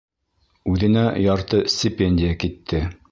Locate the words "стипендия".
1.75-2.39